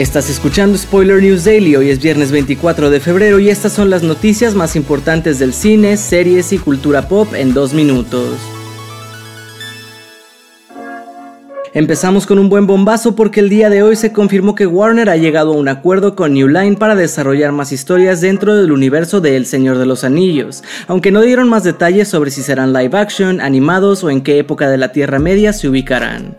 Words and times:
Estás 0.00 0.30
escuchando 0.30 0.78
Spoiler 0.78 1.20
News 1.20 1.44
Daily, 1.44 1.76
hoy 1.76 1.90
es 1.90 2.00
viernes 2.00 2.32
24 2.32 2.88
de 2.88 3.00
febrero 3.00 3.38
y 3.38 3.50
estas 3.50 3.74
son 3.74 3.90
las 3.90 4.02
noticias 4.02 4.54
más 4.54 4.74
importantes 4.74 5.38
del 5.38 5.52
cine, 5.52 5.98
series 5.98 6.54
y 6.54 6.58
cultura 6.58 7.06
pop 7.06 7.34
en 7.34 7.52
dos 7.52 7.74
minutos. 7.74 8.38
Empezamos 11.74 12.26
con 12.26 12.38
un 12.38 12.48
buen 12.48 12.66
bombazo 12.66 13.14
porque 13.14 13.40
el 13.40 13.50
día 13.50 13.68
de 13.68 13.82
hoy 13.82 13.94
se 13.94 14.10
confirmó 14.10 14.54
que 14.54 14.66
Warner 14.66 15.10
ha 15.10 15.18
llegado 15.18 15.52
a 15.52 15.56
un 15.56 15.68
acuerdo 15.68 16.16
con 16.16 16.32
New 16.32 16.48
Line 16.48 16.78
para 16.78 16.94
desarrollar 16.94 17.52
más 17.52 17.70
historias 17.70 18.22
dentro 18.22 18.56
del 18.56 18.72
universo 18.72 19.20
de 19.20 19.36
El 19.36 19.44
Señor 19.44 19.76
de 19.76 19.84
los 19.84 20.02
Anillos, 20.02 20.64
aunque 20.88 21.12
no 21.12 21.20
dieron 21.20 21.50
más 21.50 21.62
detalles 21.62 22.08
sobre 22.08 22.30
si 22.30 22.42
serán 22.42 22.72
live 22.72 22.96
action, 22.96 23.42
animados 23.42 24.02
o 24.02 24.08
en 24.08 24.22
qué 24.22 24.38
época 24.38 24.70
de 24.70 24.78
la 24.78 24.92
Tierra 24.92 25.18
Media 25.18 25.52
se 25.52 25.68
ubicarán. 25.68 26.34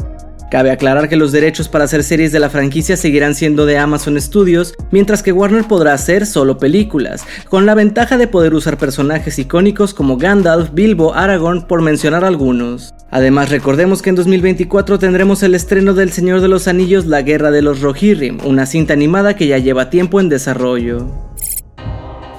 Cabe 0.52 0.72
aclarar 0.72 1.08
que 1.08 1.16
los 1.16 1.32
derechos 1.32 1.70
para 1.70 1.86
hacer 1.86 2.04
series 2.04 2.34
de 2.34 2.40
la 2.42 2.50
franquicia 2.50 2.98
seguirán 2.98 3.36
siendo 3.36 3.66
de 3.66 3.78
Amazon 3.78 4.20
Studios, 4.20 4.74
mientras 4.92 5.24
que 5.24 5.32
Warner 5.32 5.64
podrá 5.64 5.94
hacer 5.94 6.26
solo 6.26 6.58
películas, 6.58 7.24
con 7.48 7.66
la 7.66 7.74
ventaja 7.74 8.18
de 8.18 8.28
poder 8.28 8.54
usar 8.54 8.78
personajes 8.78 9.40
icónicos 9.40 9.94
como 9.94 10.18
Gandalf, 10.18 10.72
Bilbo, 10.74 11.14
Aragorn, 11.14 11.68
por 11.68 11.82
mencionar 11.82 12.26
algunos. 12.26 12.94
Además, 13.12 13.50
recordemos 13.50 14.02
que 14.02 14.10
en 14.10 14.18
2024 14.18 15.00
tendremos 15.00 15.42
el 15.42 15.56
estreno 15.56 15.94
del 15.94 16.12
Señor 16.12 16.42
de 16.42 16.50
los 16.50 16.68
Anillos 16.68 17.06
La 17.06 17.22
Guerra 17.22 17.50
de 17.50 17.62
los 17.62 17.80
Rohirrim, 17.80 18.40
una 18.44 18.66
cinta 18.66 18.92
animada 18.92 19.38
que 19.38 19.48
ya 19.48 19.58
lleva 19.58 19.90
tiempo 19.90 20.20
en 20.20 20.28
desarrollo. 20.28 21.31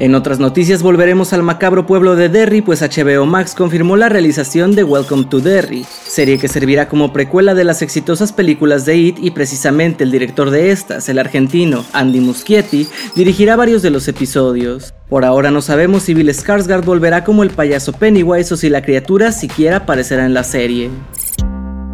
En 0.03 0.17
otras 0.17 0.41
noticias 0.41 0.83
volveremos 0.83 1.33
al 1.33 1.45
macabro 1.45 1.87
pueblo 1.87 2.17
de 2.17 2.29
Derry, 2.29 2.61
pues 2.61 2.83
HBO 2.83 3.25
Max 3.25 3.55
confirmó 3.55 3.97
la 3.97 4.09
realización 4.09 4.75
de 4.75 4.83
Welcome 4.83 5.27
to 5.27 5.39
Derry, 5.39 5.87
serie 6.05 6.39
que 6.39 6.49
servirá 6.49 6.89
como 6.89 7.13
precuela 7.13 7.55
de 7.55 7.63
las 7.63 7.83
exitosas 7.83 8.33
películas 8.33 8.85
de 8.85 8.97
It 8.97 9.19
y 9.21 9.31
precisamente 9.31 10.03
el 10.03 10.11
director 10.11 10.51
de 10.51 10.73
estas, 10.73 11.09
el 11.09 11.21
argentino 11.21 11.85
Andy 11.93 12.19
Muschietti, 12.19 12.89
dirigirá 13.15 13.55
varios 13.55 13.81
de 13.81 13.91
los 13.91 14.09
episodios. 14.09 14.93
Por 15.09 15.25
ahora 15.25 15.53
no 15.53 15.63
sabemos 15.63 16.03
si 16.03 16.15
Bill 16.15 16.31
Skarsgård 16.31 16.85
volverá 16.85 17.23
como 17.23 17.45
el 17.45 17.51
payaso 17.51 17.93
Pennywise 17.93 18.55
o 18.55 18.57
si 18.57 18.71
la 18.71 18.83
criatura 18.83 19.31
siquiera 19.31 19.77
aparecerá 19.77 20.27
en 20.27 20.35
la 20.35 20.43
serie. 20.43 20.91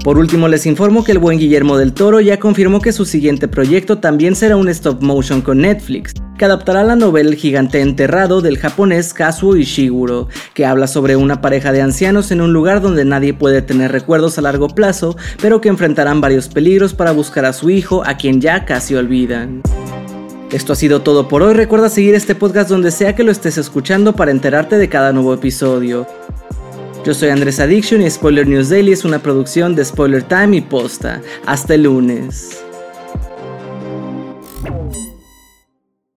Por 0.02 0.16
último, 0.16 0.48
les 0.48 0.64
informo 0.64 1.04
que 1.04 1.12
el 1.12 1.18
buen 1.18 1.38
Guillermo 1.38 1.76
del 1.76 1.92
Toro 1.92 2.20
ya 2.20 2.38
confirmó 2.38 2.80
que 2.80 2.92
su 2.92 3.04
siguiente 3.04 3.48
proyecto 3.48 3.98
también 3.98 4.34
será 4.34 4.56
un 4.56 4.68
stop 4.68 5.02
motion 5.02 5.42
con 5.42 5.58
Netflix, 5.58 6.14
que 6.38 6.46
adaptará 6.46 6.84
la 6.84 6.96
novela 6.96 7.28
El 7.28 7.36
gigante 7.36 7.80
enterrado 7.80 8.40
del 8.40 8.56
japonés 8.56 9.12
Kazuo 9.12 9.56
Ishiguro, 9.56 10.28
que 10.54 10.64
habla 10.64 10.86
sobre 10.86 11.16
una 11.16 11.42
pareja 11.42 11.72
de 11.72 11.82
ancianos 11.82 12.30
en 12.30 12.40
un 12.40 12.52
lugar 12.52 12.80
donde 12.80 13.04
nadie 13.04 13.34
puede 13.34 13.60
tener 13.60 13.92
recuerdos 13.92 14.38
a 14.38 14.42
largo 14.42 14.68
plazo, 14.68 15.16
pero 15.42 15.60
que 15.60 15.68
enfrentarán 15.68 16.20
varios 16.20 16.48
peligros 16.48 16.94
para 16.94 17.12
buscar 17.12 17.44
a 17.44 17.52
su 17.52 17.68
hijo, 17.68 18.02
a 18.06 18.16
quien 18.16 18.40
ya 18.40 18.64
casi 18.64 18.94
olvidan. 18.94 19.62
Esto 20.50 20.72
ha 20.72 20.76
sido 20.76 21.02
todo 21.02 21.28
por 21.28 21.42
hoy, 21.42 21.52
recuerda 21.52 21.90
seguir 21.90 22.14
este 22.14 22.34
podcast 22.34 22.70
donde 22.70 22.90
sea 22.90 23.14
que 23.14 23.24
lo 23.24 23.32
estés 23.32 23.58
escuchando 23.58 24.14
para 24.14 24.30
enterarte 24.30 24.78
de 24.78 24.88
cada 24.88 25.12
nuevo 25.12 25.34
episodio. 25.34 26.06
Yo 27.04 27.14
soy 27.14 27.28
Andrés 27.28 27.60
Addiction 27.60 28.00
y 28.00 28.10
Spoiler 28.10 28.46
News 28.46 28.70
Daily 28.70 28.92
es 28.92 29.04
una 29.04 29.18
producción 29.18 29.74
de 29.74 29.84
Spoiler 29.84 30.22
Time 30.22 30.56
y 30.56 30.60
Posta. 30.60 31.20
Hasta 31.46 31.74
el 31.74 31.82
lunes. 31.82 32.67